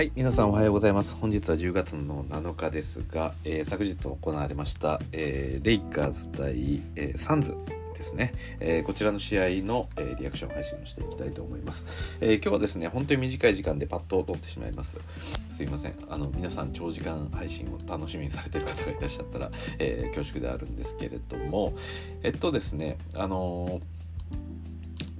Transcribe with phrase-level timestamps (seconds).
[0.00, 1.14] はい皆さんおはようございます。
[1.14, 7.54] 本日は10月の7日ですが、えー、昨日行われました、えー、レイカーズ対、えー、サンズ
[7.92, 11.86] ですね、えー、こちらの試合の、えー、リアクション配信をしていきたいと思います、
[12.22, 14.96] えー、今日はですね本当に短い時間でパッと撮ってしまいます。
[15.50, 15.94] すいません。
[16.08, 21.74] あの皆さん長時間配信を楽しみにされている方がいらっしゃったら、え恐縮であるんですけれども
[22.22, 23.82] えっとですねあの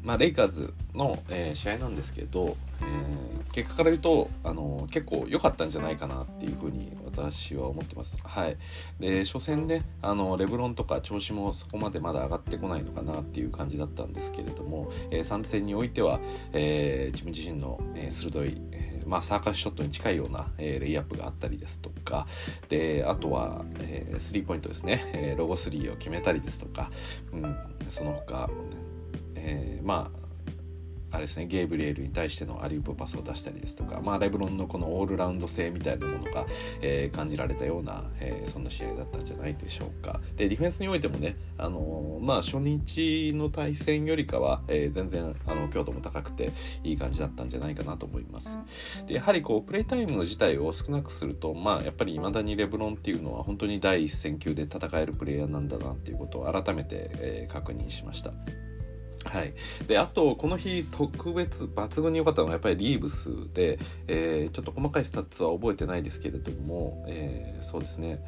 [0.02, 8.16] まあ、レイカーズの、え試合なんですけど、えー、結果から言うとあの結構良かったんじゃないかなっていうふうに私は思ってます。
[8.22, 8.56] はい、
[8.98, 16.20] で初戦ねあのレブロンとか調子もそこまでまだ上がってこないのかなっていう感じだったんですけれども、えー、3戦においては、
[16.52, 22.26] えー、自分自身の、えー、鋭い、えーまあ、サーカスショットに近いような、えー、レイアップがあったりですとか
[22.68, 23.64] であとは、
[24.18, 26.90] スリーポイントですね、えー、ロゴスリーを決めたりですとか、
[27.32, 27.56] うん、
[27.88, 28.48] その他、
[29.42, 30.20] えー、まあ
[31.12, 36.46] あれですねゲイブリエルに対してのアリウープパスを出したりですとか、まあ、レブロンのこのオールラウンド性みたいなものが、
[36.80, 40.20] えー、感じられたような、えー、そんな試合だったんじゃないでしょうか。
[40.36, 46.52] でディフェンスにおいてもね、あのー、まあ、初日の対戦よりかは、え、全然あの強度も高くて
[46.84, 48.58] いい感じだったんじゃないかなと思います。
[49.06, 58.32] でやはりこうプレータイムの自体を少なくすると、まあ、やっぱりいまだにレブロンっていうのは本当に第一線級で戦えるプレイヤーなんだなっていうことを改めて、え、確認しました。
[59.24, 59.52] はい、
[59.86, 68.24] であとこの日特別抜群に良かったのはやっぱりリーブスで、えー、ちょっと細かいスタッツは覚えてないですけれども、えー、そうですね。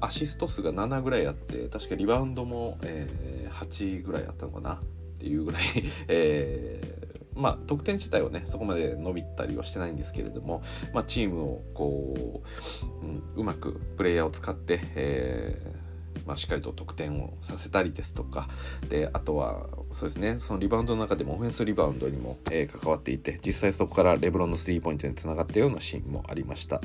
[0.00, 4.74] アシスト数が7ぐらいあって確かリバウンドも、えー、8ぐらいあったのかな？
[4.74, 4.78] っ
[5.18, 5.62] ていうぐらい、
[6.08, 10.62] えー、まあ得点自体はねそこまで伸びたりはしてないんですけれども、
[10.92, 12.42] まあ、チームをこ
[13.02, 15.81] う、うん、うまくプレイヤーを使って、えー
[16.26, 18.48] まあ、しっかりと得点をさせたりですとか
[18.88, 26.80] であとはそうですねそのリバウンドの中でもオフェンスリバウンドにも、えー、関わっていて実際そこからレブロンのスリーポイントにつながったようなシーンもありました。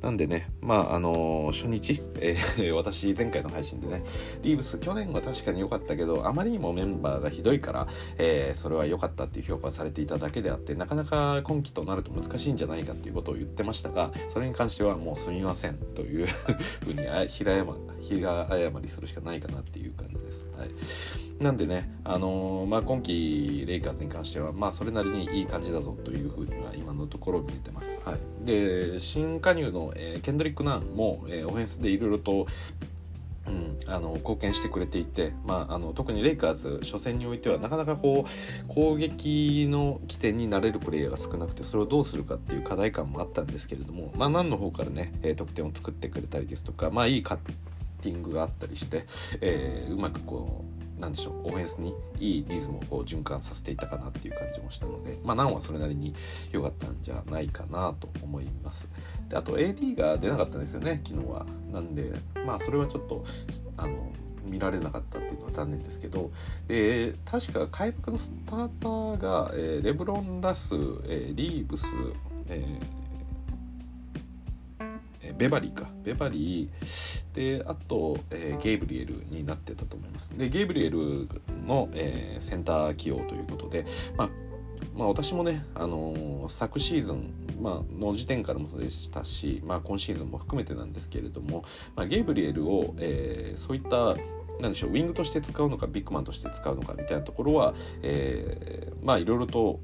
[0.00, 4.02] なんでねまああのー、初日、えー、 私前回の配信でね
[4.42, 7.88] リーブス去年は確かに良かったけどあまりにもメンバーがひどいから、
[8.18, 18.48] え、それは良かったっていう評価をされていただけであってなかなか今季となると難しいんじゃないかっていうことを言ってましたがそれに関してはもうすみませんというふうに平山平
[18.78, 20.46] 謝りするしかないかなっていう感じです。
[20.56, 27.98] はい、なんでね、あのー、まあ、今季レイカーズに関しては、まあ、それなりにいい感じだぞというふうには今のところ見えてます。
[28.04, 32.46] はい、で新加入の、えー、ケンドリック・ナンも、えー、オフェンスでいろいろと
[33.48, 47.38] うん、あの貢献してくれていて、まあ、あの特にレイカーズ初戦においてはなかなかこう攻撃の起点になれるプレイヤーが少なくてそれをどうするかっていう課題感もあったんですけれども、まあ、何の方からね得点を作ってくれたりですとか、まあ、いいカッ
[48.00, 49.06] ティングがあったりして、
[49.40, 56.14] えー、うまくこうなんでしょうオフェンスにいいリズムをこう循環させていたかなっていう感じもしたのでまあナンはそれなりに
[56.50, 58.88] 良かったんじゃないかなと思います。
[59.28, 61.46] であと AD が出なかったんですよね昨日は。
[61.72, 62.12] なんで
[62.46, 63.24] まあそれはちょっと
[63.76, 64.12] あの
[64.44, 66.30] 見られなかったっていうのは残念ですけど。
[66.66, 71.86] で確か開幕のスターターが、えー、レブロン・ラス、えー、リーブス、
[72.48, 73.07] えー
[75.38, 75.88] ベバリーか。
[76.02, 80.36] ベバリーであと、えー、ゲイブリエルになってたと思います。
[80.36, 81.28] でゲイブリエル
[81.64, 84.30] の、えー、センター起用ということで、まあ、
[84.94, 94.16] まあ、私もね、あのー、昨シーズン、まあの時点からもそうでしたし、まあ、今シーズンも含めてなんですけれども、まあ、ゲイブリエルを、えー、そういった
[94.60, 99.78] なんでしょうウィングとして使うのかビッグマンとして使うのかみたいなところは、えー、まあいろいろと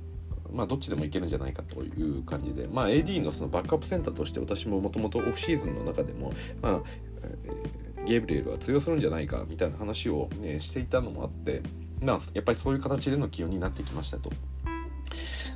[0.52, 6.80] まあ、どっちでもいけるんじゃないかという感じで、まあ、AD のそのバックアップセンターとして私ももともとオフシーズンの中でも、まあ
[7.22, 11.62] えー、ゲブリエルは通用するんじゃないかみたいな話を、ね、していたのもあって、
[12.00, 14.30] まあ、やっぱりそういう形での起用になってきましたと。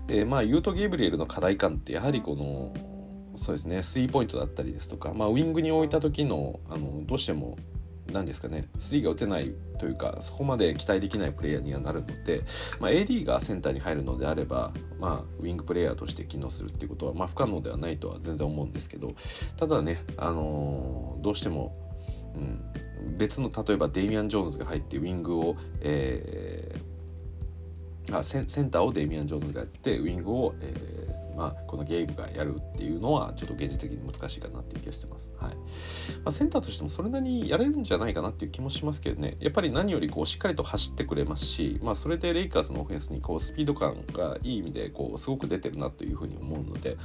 [0.06, 2.72] でまあユート・ゲイブリエルの課題感ってやはりこの
[3.36, 7.56] そうですねスリーポイントだったりですとか、まあ、ウィングに置いた時のあのどうしても
[8.12, 12.42] 何ですかね3が打てないというかそこまで期待できないプレイヤーにはなるので、
[12.80, 19.14] まあ、AD がセンターに入るのであれば、まあ、ウィングプレイヤーとして機能するっていうことは、まあ、不可能ではないとは全然思うんですけど
[19.56, 21.76] ただね、あのー、どうしても、
[22.34, 35.32] うん、別の例えばデイミアン・ジョーンズが入ってウィングを、えー、あセンターをデイミアン・ジョーンズがやってウィングを、えーまあ、このゲームがやるっていうのはちょっと現実的に難しいかなっていう気がしてます。
[35.38, 35.62] はいま
[36.26, 46.96] あ、センターとしてもそれなりにやれるんじゃないかなっていう気もしますけどねやっぱり何よりこうしっかりと走ってくれますし、まあ、それでレイカーズのオフェンスにこうスピード感がいい意味でこうすごく出てるなというふうに思うので、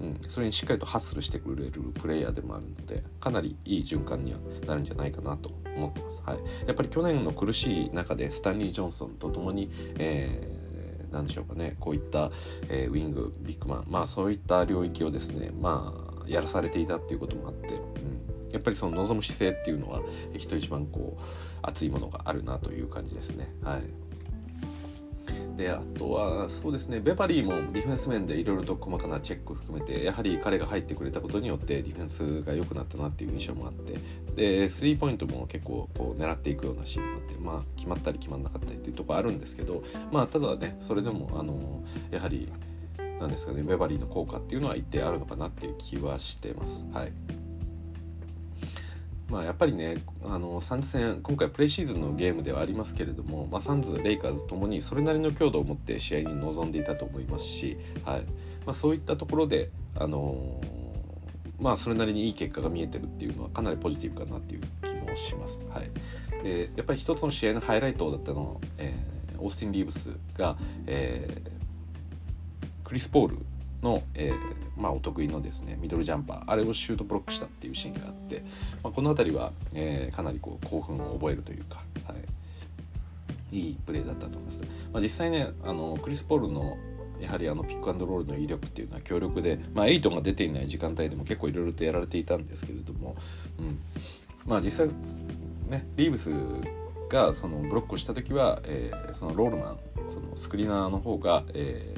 [0.00, 6.22] うん、それにしっかりとハッスルしてくれるプレイヤーでもあるのでかなりいい循環にはなるんじゃないかなと思ってます。
[6.24, 10.61] はい、やっぱり去年の苦しい中でスタンリー・ジョンソンと共に、えー
[11.12, 11.76] 何でしょうかね。
[11.78, 12.30] こういった、
[12.68, 15.92] えー、ウィングビッグマンまあそういった領域をですねま
[16.24, 20.00] あやらされていたっていうこともあって、うん、やっぱりその望む姿勢っていうのは
[20.36, 21.22] 人一番こう
[21.62, 23.52] 熱いものがあるなという感じですね。
[23.62, 23.82] はい。
[25.56, 33.98] であとはそうですねベバリーもディフェンス面でいろいろと細かなチェック含めてやはり彼が入ってくれたことによってディフェンスが良くなったなっていう印象もあって
[34.34, 42.50] でスリーポイントも結構こう狙っていくようなシーンもあってまあ決まったり決まんなかったりっていうところあるんですけどまあただねそれでもあのやはり
[43.20, 46.86] なんですかねベバリーの効果っていうのは一定あるのかなっていう気はしてます。
[46.92, 47.41] はい
[49.32, 49.96] まあ、やっぱりね
[50.26, 58.20] あのサンズ戦今回プレシーズンのゲームではありますけれども、まあ、サンズレイカーズともにそれなりの強度を持って試合に臨んでいたと思いますし、はい
[58.66, 65.64] まあ、そういったところで、あのー、まあ、それなりにいい結果が見えてるっていうのはかなりポジティブかなっていう気もします。
[65.70, 65.90] はい、
[66.44, 73.38] でやっぱり一つの試合のハイライトだったのは、えー、オースティン・リーブスが、えー、クリス・ポール
[73.82, 76.44] の、えーまあ、お得意のですねミドルジャンパー。
[76.46, 78.44] あれをシュートブロックしたっていうシーンがあって、
[78.82, 82.14] まあ、この辺りは、えー、かなりこう興奮を覚えるというか、は
[83.52, 84.62] い、いいプレーだったと思います。
[84.92, 86.76] まあ、実際ねあのクリス・ポールの
[87.20, 93.14] やはりあのピックアンドロールの威力っていうのは強力で、まあ、エイトが出ていない時間帯でも結構いろいろとやられていたんですけれども、
[93.58, 93.78] うん、
[94.44, 94.88] まあ実際
[95.68, 96.30] ねリーブス
[97.08, 101.94] がそのブロックをした時は、えー、そのロールマンそのスクリーナーの方が、え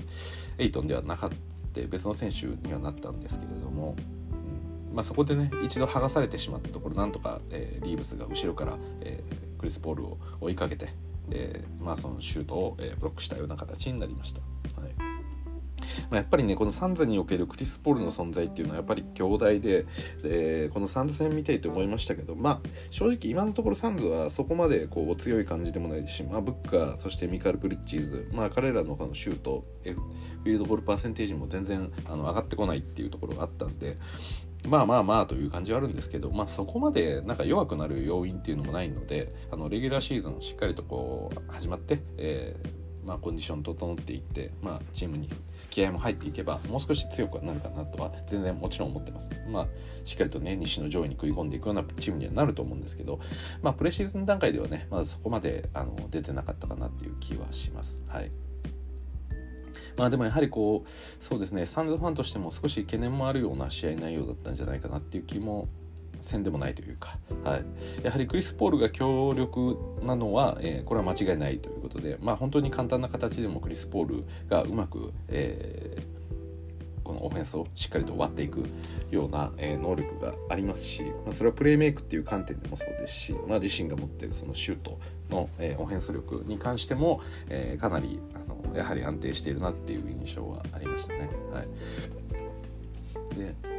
[0.58, 1.36] ー、エイトンではなかった
[1.80, 3.96] って別の選手にはなったんですけれども、
[4.90, 10.88] うんまあ、そこでね一度剥がされてしまったところなんとか、えー、リーブスが後ろから、えー、クリス・ポールを追いかけて、
[11.30, 14.40] えーまあ、そのシュートを、え、ブロックしたような形になりました。
[14.80, 15.13] はい
[16.10, 19.86] まあ、やっぱりねこのサンズにおけるクリス・ポールの存在っていうのはやっぱり強大で
[20.22, 33.98] でこのサンズ戦見ていて思いましたけどまあ正直今のところサンズはそこまでこう強い感じでもないし、まあ、ブッカーそしてミカル・ブリッチーズ、まあ、彼らののシュートフィールドボールパーセンテージも全然あの上がってこないっていうところがあったんで
[34.68, 45.28] まあまあまあという感じはあるんですけど、まあ、そこまでなんか弱くなる要因っていうのもないのであのレギュラーシーズンしっかりとこう始まって、えーまあ、コンディション整っていって、まあ、チームに
[45.74, 49.28] 気合も入っていけばもう少し強くはなるかなとは全然もちろん思ってます。
[49.48, 49.66] まあ
[50.04, 53.18] しっかりとね西の上位に食い込んでいくようなチームにはなると思うんですけど、
[53.60, 58.00] まあ、プレシーズン段階ではねまだそこまであの出てなかったかなっていう気はします。
[58.06, 58.30] はい
[59.96, 65.68] まあでもやはりこうそうですねサンズファンとしても少し懸念もあるような試合内容だったんじゃないかなっていう気も
[66.24, 67.64] せんでもないというか、はい、
[68.02, 78.64] やはりクリス・ポールが強力なのは、えー、これは間違いないということで、まあ、本当に簡単な形でもクリス・ポールがうまく、えー、このオフェンスをしっかりと割っていく
[79.10, 84.98] ような、えー、能力がありますし、まあ、それはプレーメイクっていう観点でもそうですし、まあ、自身が持ってるそのシュート
[85.28, 91.28] の、え、オフェンス力に関しても、え、かなりあのやはり安定しているなっていう印象はありましたね。
[91.52, 93.73] はい、で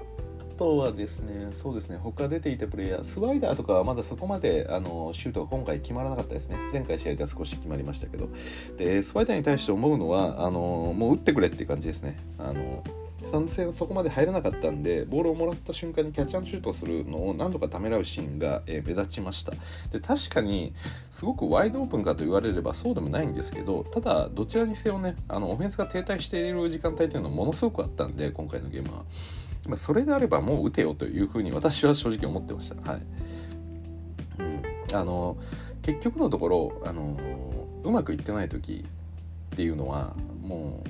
[0.57, 6.57] とはですね、そうですね、他出ていたプレイヤー、スワイダーとかはまだそこまであのシュートが今回決まらなかったですね。
[6.71, 8.29] 前回試合では少し決まりましたけど。
[8.77, 12.17] で、スワイダーに対して思うのは、あのもう打ってくれっていう感じですね。
[12.37, 12.83] あの
[13.25, 19.53] 3戦そこまで入らなかったんでボールをもらった瞬間にキャッチャーシュートをするのを何度かためらうシーンが、えー、目立ちました
[19.91, 20.73] で確かに
[21.11, 29.05] すごくワイドオープンかと言われればそうでもないんですけどただどちらにせよねあのオフェンスが停滞している時間帯というのはものすごくあったんで今回のゲームは。
[29.67, 32.91] まあ、それであればもう打てよというふうに私は正直思ってました。
[32.91, 33.01] はい
[34.39, 35.37] うん、あの
[35.81, 37.17] 結局のところあの
[37.83, 38.85] うまくいってない時
[39.53, 40.89] っていうのはもう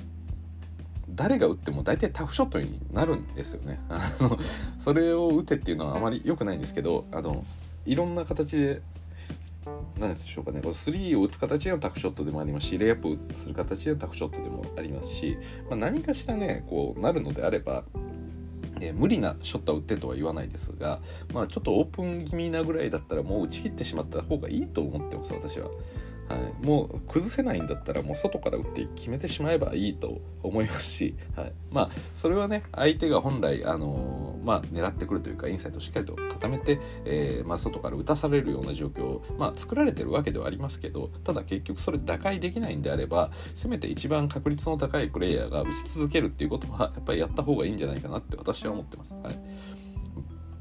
[1.10, 3.80] 誰が打っても大体タフショットになるんですよね。
[3.88, 4.38] あの
[4.78, 7.44] それを打てっていうのはあまり良くないんですけどあの
[7.84, 8.82] いろんな形で
[9.98, 17.84] 何でしょうかねこスリーを打つ形でのタフショットでもありますしレイアップする形でのタフショットでもありますし、まあ、何かしらねこうなるのであれば
[18.80, 21.00] えー、無理なショットは打ってとは言わないですが、
[21.32, 25.70] まあ、ちょっとオープン気味なぐらいだったらもう打ち切ってしまった方がいいと思ってます私は。
[26.28, 49.14] はい、もう崩せないんだったらもう外から打って決めてしまえばいいと思いますし、はい、まあそれはね相手が本来、あのー、まあ、狙ってくるというかインサイトをしっかりと固めて、えー、まあ、外から打たされるような状況を、まあ、作られてるわけではありますけどただ結局それ打開できないんであればせめて一番確率の高いプレイヤーが打ち続けるっていうことはやっぱりやった方がいいんじゃないかなって私は思ってます。
[49.14, 49.38] はい。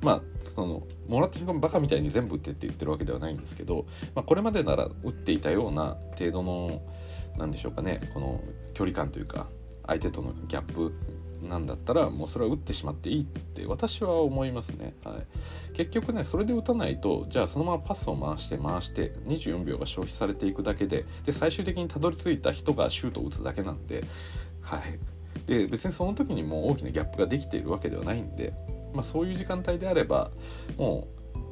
[0.05, 6.81] まあそのもらった瞬間バカみたいに全部打ってって言ってるわけではないんですけど、まあ、これまでなら打っていたような程度の
[7.37, 8.43] 何でしょうかねこの
[8.75, 9.47] 距離感というか
[9.87, 10.93] 相手とのギャップ
[11.41, 24.03] なんだったらもうそれは打ってしまっていいって私は思いますね、はい、結局ねそれで打たないとじゃあそのままパスを回して回して24秒が消費されていくだけでで最終的にたどり着いた人がシュートを打つだけなんで,、
[24.61, 24.99] はい、
[25.45, 28.53] で別にその時にもう大きなギャップができているわけではないんで、
[28.95, 30.31] まあ、そういう時間帯であれば
[30.77, 31.07] も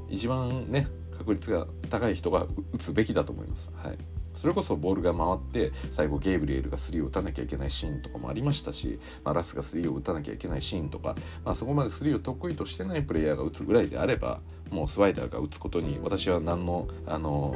[0.09, 3.71] う一番ね確率が高い人が打つべきだと思います。
[3.75, 3.97] はい
[4.35, 17.55] それこそボールが回って最後ゲイブリエルが3を打たなきゃいけないシーンとかもありましたし、まあ、ラスが3を打たなきゃいけないシーンとか、まあ、そこまで3を得意としてないプレイヤーが打つぐらいであればもうスワイダーが打つことに私は何の、あの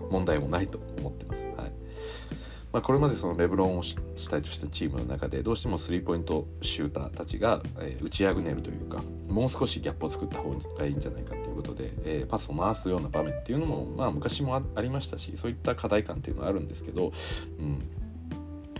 [0.00, 1.46] ー、問題もないと思ってます。
[2.74, 3.94] まあ、これまでそのレブロンを主
[4.28, 17.12] 体としたチームの中でどうしてもスリーポイントシューターたちが、えー、打ちあぐねるというかもう少しギャップを作った方がいいんじゃないかということで、えー、パスを回すような場面っていうのも、まあ、昔もありましたしそういった課題感っていうのはあるんですけど、
[17.60, 17.88] うん、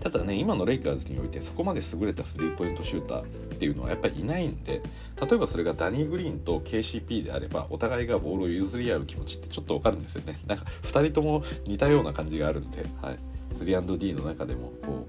[0.00, 3.24] ただね今のレイカーズにおいてそこまで優れたスリーポイントシューターっ
[3.58, 4.82] ていうのはやっぱりいないんで
[5.22, 10.36] 例えばそれがダニー・グリーンと KCP であればお互いがボールを譲り合う気持ちってちょっとわかるんですよね。
[10.48, 13.18] なんか2人とも似たような感じがあるんで、はい、
[13.54, 15.06] 3&D の中でもこ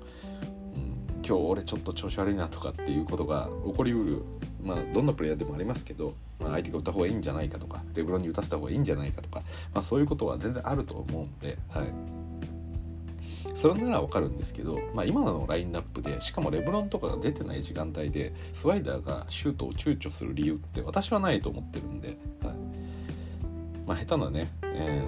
[0.75, 4.21] う、うん、今日俺ちょっと調子悪いなとかっていうことが起こりうる
[4.63, 9.41] まあどんなプレイヤーでもありますけど、まあ、相手が打った方がいいんじゃないかとかレブロンに打たせた方がいいんじゃないかとか、
[9.73, 11.85] まあ、そういうことは全然あると思うんで、はい、
[13.53, 22.75] それならわかるんですけど、まあ、今のラインナップでしかもレブロンとかが出てない時間帯でスワイダーがシュートを躊躇する理由って私はないと思ってるんで、はい。
[23.85, 25.03] まあ、下手なね、え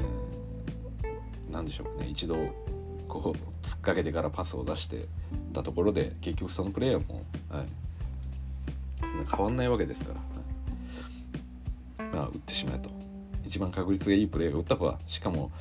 [1.50, 2.36] ー、なんでしょうかね一度
[3.18, 5.08] こう突っかけてからパスを出して
[5.54, 7.68] たところで結局そのプレーヤーも、はい、
[9.36, 10.14] 変わんないわけですか
[11.98, 12.98] ら、はい、まあ打ってしまえと。
[13.48, 15.52] 一番確率がいいプレーが打った方がしかも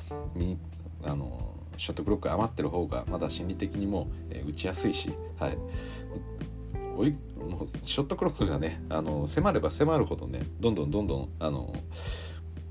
[1.05, 5.57] あのショットクロック余ってる方がまだ心理的にも、えー、打ちやすいし、はい、
[6.97, 7.15] おい
[7.83, 11.73] ショットクロックがねあの迫れば迫るほどねどんどんどんどんあの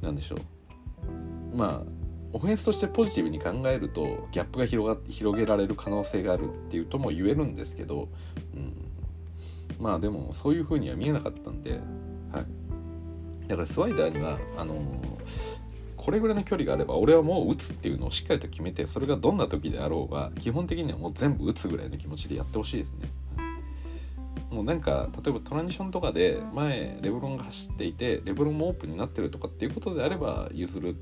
[0.02, 1.56] なんでしょう。
[1.56, 1.95] まあ
[2.32, 8.08] オフェンスとしてポジティブに考えるとギャップが広が広げられる可能性があるっていうとも言えるんですけど、
[8.54, 8.74] うん、
[9.78, 14.78] まあでもそういうふうには見えなかったんで、はい、だからスワイダーにはあのー、
[15.96, 23.08] これぐらいの距離があれば俺はもう打つっていうのをしっかりと決めてそれがどんな時であろうが基本的にはもう全部打つぐらいの気持ちでやってほしいですね。
[24.50, 30.96] もうなんか例えばトランジションとかで前レブロンが走っていてレブロンもオープンになってるとかっていうことであれば譲る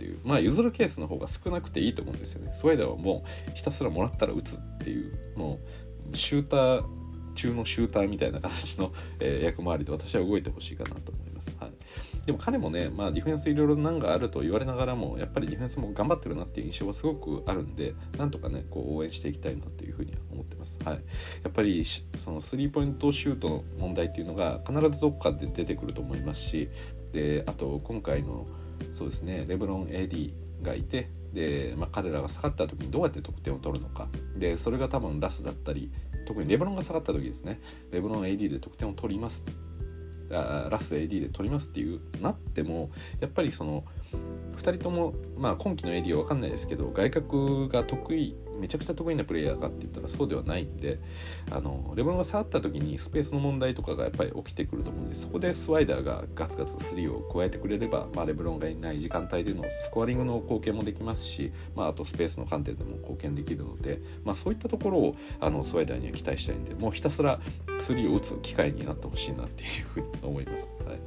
[0.00, 2.52] っていうまあ譲るケースの方が少なくていいと思うんですよね。
[2.54, 5.58] スワイダーはもうひたすらもらったら打つっていうも
[6.10, 7.00] うシューター
[7.34, 11.72] 中のシューターみたいな形の、えー、役回りで私は動いてほしいかなと思います、はい、
[12.26, 21.00] でも彼もね、まあ、ディフェンスいろいろ難があると言われながらもやっぱりディフェンスも頑張ってるなっていう印象はすごくあるんでなんとかねこう応援していきたいなっていうふうには思ってます、はい、や
[21.48, 21.84] っぱり
[22.16, 26.68] そのスリーポイントシュートの問題っていうのが必ずどっかで出てくると思いますし
[27.12, 28.46] であと今回の
[28.92, 29.44] そうですね。
[29.48, 30.32] レブロン AD
[30.62, 34.08] がいてで、まあ、彼らが下がった時にどうやって得点を取るのか。
[34.36, 35.90] でそれが多分ラスだったり
[36.26, 37.60] 特にレブロンが下がった時ですね。
[37.90, 39.44] レブロン AD で得点を取ります。
[40.32, 43.84] あラス AD で取りますっていうなってもやっぱりその
[44.56, 51.00] 2人とも、まあ、今期の AD は分かんないですけど外角が得意めちゃくちゃ得意なプレイヤーかって言ったらそうではないんで
[51.50, 70.70] あのレブロンが触った時にスペースの問題とかがやっぱり起きてくると思うんでそこでスワイダーがガツガツ3を加えてくれれば、まあ、レブロンがいない時間帯でのスコアリングの貢献もできますし、まあ、あとスペースの観点でも貢献できるので、まあ、そういったところをあのスワイダーには期待したいんでもうひたすら3を打つ機会になってほしいなっていうふうに思います。
[70.86, 70.98] はい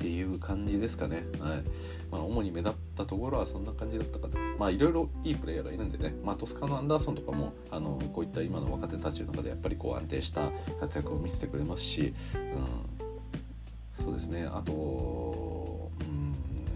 [0.00, 1.26] っていう感じですかね。
[1.38, 1.62] はい
[2.10, 4.34] まあ、主に目立ったところはそんな感じだったかな。
[4.58, 10.50] まあいろいろいいプレイヤーがいるんでね、まあ、トスカのアンダーソンとかもあのこういった今の若手たちの中でやっぱりこう安定した
[10.80, 14.48] 活躍を見せてくれますし、うん、そうですね。
[14.52, 16.04] あと、う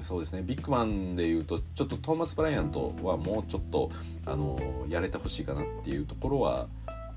[0.01, 0.43] ん、そうですね。
[0.43, 3.91] ビッグマンでいうとちょっとトーマス・ブライアントはもうちょっと
[4.27, 6.69] あのやれてほしいかなっていうところは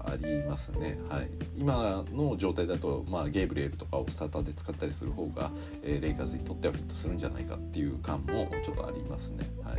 [0.07, 5.51] ありますね、はい、今の状態だと、まあ、ゲーブリエルとかをスターターで使ったりする方が、
[5.83, 9.49] えー、レイカーズにとってはフィットするんじゃないかっていう感もちょっとありますね。
[9.63, 9.77] はい、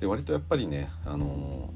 [0.00, 1.70] で割とやっぱりね、あの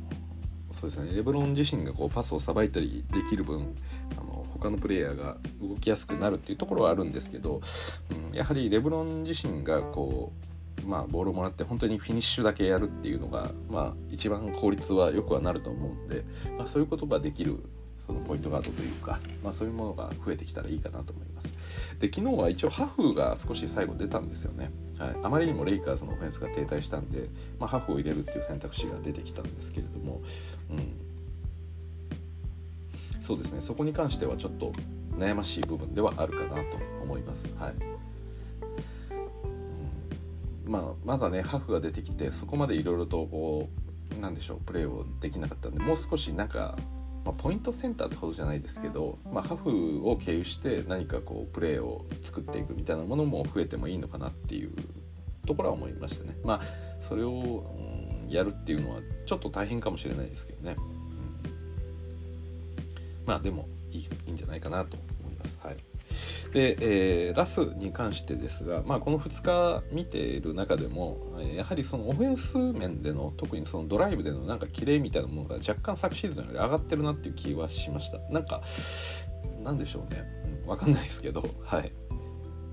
[0.70, 1.14] ー、そうですね。
[1.14, 3.76] レブロン自身がこうパスをさばいたりできる分
[4.12, 7.60] あの他のプレイヤーが動きやすくなるっていうところはあるんですけど、
[8.30, 10.43] うん、やはりレブロン自身がこう
[10.84, 16.24] まあ、ボールをもらって本当にフィニッシュだけやるっていうのが、まあ、一番効率はよくはなると思うんで、
[16.58, 17.58] まあ、そういうことができる
[18.06, 21.52] そのポイントガードというか、まあ、そういうものが増えてきたらいいかなと思います。
[21.98, 27.28] で昨日は一応ハフが少し最後出たんですよね、はい、あまりにもレイカーズのオフェンスが停滞したんで、
[27.58, 30.20] まあ、ハフを入れるっていう選択肢が出てきたんですけれども、
[30.70, 30.96] うん。
[33.20, 33.62] そうですね。
[33.62, 34.72] そこに関してはちょっと
[35.16, 37.48] 悩ましい部分ではあるかなと思います。
[37.58, 37.74] はい、
[40.66, 43.68] まあ、まだねハフが出てきてそこまでいろいろとこ
[44.16, 46.76] うなんでしょうプレーをできなかったんでもう少しなんか
[47.25, 54.73] まあ、ポイントセンターってほどじゃないですけど、まあ、ハフを経由して何かこうプレーを作っていくみたいなものも増えてもいいのかなっていう
[55.47, 56.37] ところは思いましたね。
[56.44, 56.62] まあ
[57.00, 57.64] それを、
[58.23, 60.76] うん、やるっていうのはちょっと大変かもしれないですけどね。
[60.78, 60.87] うん、
[63.26, 64.99] まあでもいいいいんじゃないかなと
[65.44, 65.58] ます。
[65.62, 65.76] はい、
[66.52, 78.18] で、えー、ラスに関してですが、まあ、この2日見ている中でもえやはりそのオフェンス面での特にそのドライブでのなんか綺麗みたいなものが若干昨シーズンより上がってるなっていう気はしました。
[78.30, 78.62] なんか
[79.62, 80.24] なんでしょうね、
[80.62, 81.92] うん、分かんないですけど はい、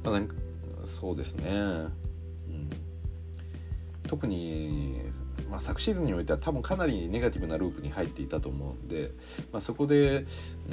[0.03, 0.35] まあ、なんか
[0.83, 2.69] そうですね、うん、
[4.07, 4.99] 特に、
[5.51, 9.11] まあ、昨シーズンにおいては多分かなりネガティブなループに入っていたと思うんで、
[9.51, 10.25] まあ、そこで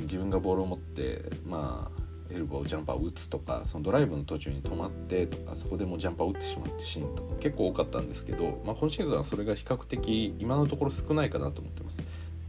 [0.02, 12.02] 自分がボールを持ってまあエルボージャンパーを打つとかそのドライブの途中に止まってとかそこでもジャンパーを打ってしまってシーンとか結構多かったんですけど、まあ、今シーズンはそれが比較的今のところ少ないかなと思ってます。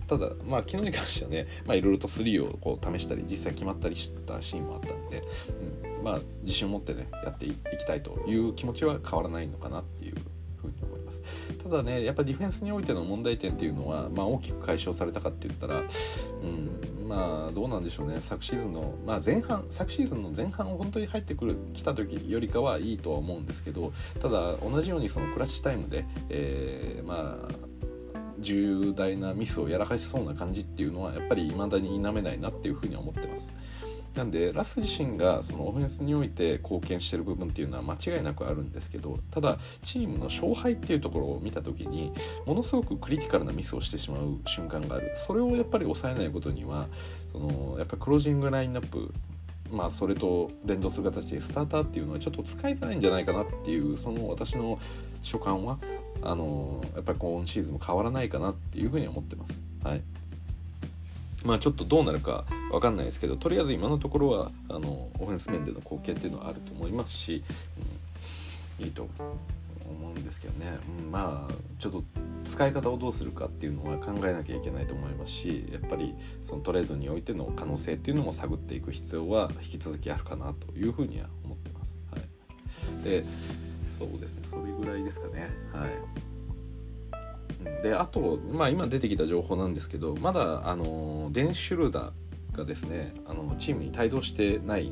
[0.07, 5.23] ただ、まあ、昨日に関してはね、まあ、いろいろと3をこう試したり実際決まったりしたシーンもあったんで、
[5.97, 10.15] うん、まあ自信を持ってねやっていきたいという気持ちは変わらないのかなっていう
[10.57, 11.21] ふうに思います
[11.69, 27.69] ただねやっぱディフェンスにおいての問題点っていうのは、まあ、大きく解消されたかって言ったら、うん、まあどうなんでしょうね昨シーズンの、まあ、前半昨シーズンの前半本当に入ってくる来た時よりかはいいとは思うんですけどただ同じようにそのクラッシュタイムで、えー、まあ
[28.39, 33.51] 重大なミスをやらかしそうな感じっていうのはやっぱり未だに否めないなっていうふうに思ってます。
[34.15, 42.11] なんでラス自身がそのオフェンスにおいて貢献してる部分っていうのは間違いなくあるんですけどただチームの勝敗っていうところを見た時に
[42.45, 46.87] ものすごくクリティカルなミスをしてしまう瞬間があるそれをやっぱり抑えないことには
[47.31, 49.13] そのやっぱクロージングラインナップ
[49.71, 54.79] まあそれと連動する形でスターターっていうのはちょっと使いづらいんじゃないかなっていうその私の
[55.21, 55.77] 所感は
[56.23, 59.63] あのやっぱり今シーズンも変わらないかなっていうふうに思ってます。
[59.83, 60.01] はい
[61.43, 67.43] まあちょっとどうなるか分かんないですけどとりあえず今のところはあのオフェンス面での貢献っていうのはあると思いますし、
[68.79, 69.07] うん、いいと
[69.89, 72.03] 思うんですけどね、うん、まあちょっと
[72.43, 76.13] 使い方をどうするかっていうのは考えなきゃいけないと思いますしやっぱり
[76.45, 81.97] そのトレードにおいての可能性っていうのも探っていく必要は引き続きあるかなというふうには思ってます。
[82.11, 83.23] はい、で
[83.89, 85.49] そうですねそれぐらいですかね。
[85.73, 86.28] はい
[87.81, 94.91] であと、まあ、今出てきた情報なんですけどまだあのデンシュルダーがですねあのチームに帯同してない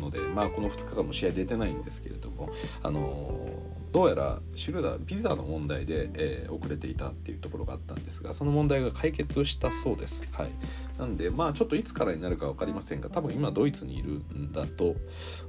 [0.00, 2.50] ので、まあ、この2日間も試合出てないんですけれども
[2.82, 3.48] あの
[3.92, 10.24] どうやらシュルダービザの問題で、えー、遅れていたっていうところがあったんですがその問題が解決したそうです。
[10.32, 10.50] はい、
[10.98, 14.96] なんでまあちょっといつからになるか分かりませんが多分今ドイツにいるんだと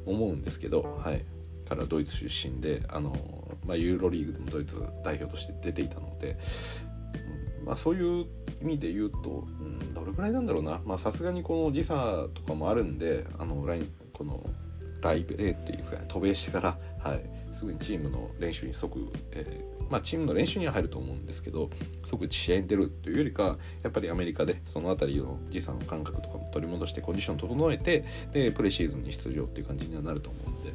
[0.05, 1.25] 思うんですけど、はい、
[1.67, 3.13] からドイツ出身であの、
[3.65, 6.37] まあ、ユーロリーグでもドイツ代表として出ていたので、
[7.59, 8.25] うんまあ、そういう
[8.61, 10.97] 意味で言うと、うん、どれぐらいなんだろうな。
[10.97, 14.43] さすがにこの時差とかもあるんであのラインこの
[15.01, 21.69] ライブ A っていうか渡米してから、はい、すぐにチームの練習に即、えー、まあ、チームの練習には入ると思うんですけど
[22.03, 30.73] 即試合に出るというよりかやっぱりアメリカでその辺りの時差の感覚とかも取り戻してコンディション整えてでプレシーズンに出場っていう感じにはなると思うんで。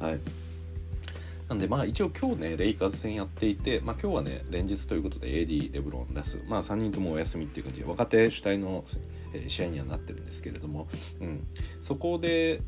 [0.00, 0.20] はい。
[1.48, 8.84] なんでまあ一応今日ねレイカーズ戦やっていて、まあ、今日はね連日ということで AD レブロンラスまあ3人ともお休みっていう感じで若手主体の
[9.46, 10.88] 試合にはなってるんですけれども、
[11.20, 11.46] うん、
[11.80, 12.62] そこで、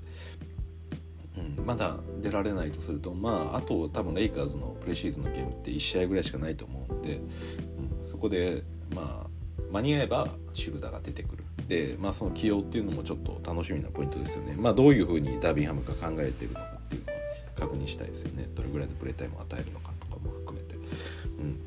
[1.37, 8.63] うん、まだ出られないとするとまああと多分レイカーズのプレシーズンのゲームって1試合ぐらいしかないと思うんで、うん、そこで
[8.95, 9.31] まあ
[9.73, 11.45] 間に合えばシュルダーが出てくる。
[11.67, 17.19] で、まあ、その起用っていうのもちょっと楽しみなポイントですよね、まあ、どういうふうにダービンハムが考えてるのかっていうのは
[17.57, 18.49] 確認したいですよね。
[18.55, 21.59] どれぐらいのプレータイムを与えるのかとかも含めて、うん、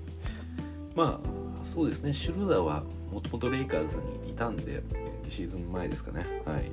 [0.95, 2.13] まあそうですね。
[2.13, 4.81] シュルーダーはもともとレイカーズにいたんで
[5.27, 6.25] シーズン前ですかね。
[6.45, 6.71] はい。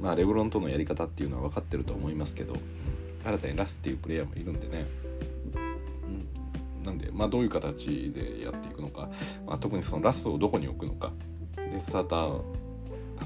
[0.00, 2.60] まあレブロンとのやり方っていうのは分かってると思いますけど、うん、
[3.24, 4.86] 新たにラスっていうプレイヤーもいるんでね。
[6.84, 9.08] なんで、まあ、どういう形でやっていくのか、
[9.46, 11.12] まあ、特にそのラスをどこに置くのか。
[11.74, 12.40] でスターター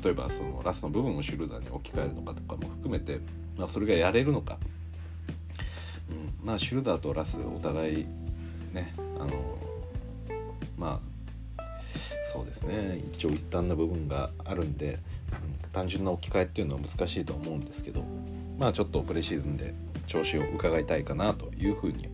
[0.03, 3.21] 例えばそのラスの部分をシュルダーに置き換えるのかとかも含めて、
[3.59, 4.59] まあ、それがやれるのか、
[6.11, 8.07] うん、まあシュルダーとラスお互い
[8.73, 9.59] ねあの
[10.79, 11.01] ま
[11.59, 11.63] あ
[12.33, 18.03] そうですね一長一短な部分があるんで、うん、単純な置き換えっていうのは難しいと思うんですけど
[18.59, 19.75] まあちょっとプレシーズンで
[20.07, 22.09] 調子を伺いたいかなというふうに。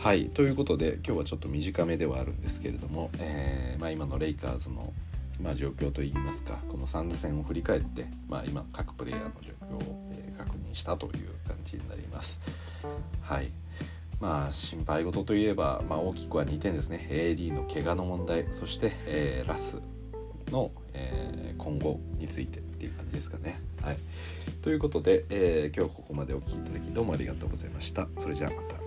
[0.00, 4.94] はい、ということで今日はちょっと短めではあるんですけれども、えー、まあ、今のレイカーズの
[5.42, 11.12] まあ、状況といいますかこのサンズ戦を振り返って、まあ、今各プレイヤーの状況を、え、確認したという
[11.48, 12.40] 感じになります。
[13.22, 13.50] はい
[14.20, 19.80] まあ、心配事といえば、まあ、大きくは2点ですね AD の怪我の問題そして、えー、ラス
[20.50, 23.60] の、えー、今後についてっていう感じですかね。
[23.82, 23.98] はい、
[24.62, 28.08] ということで、えー、今日ここまでお聴きいただきどうもありがとうございました。
[28.18, 28.79] それじゃあまた。